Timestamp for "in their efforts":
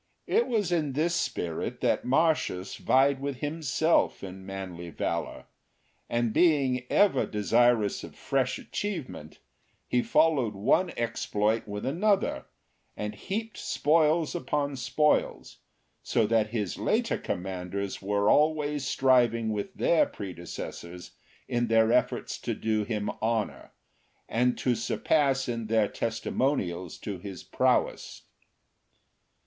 21.47-22.39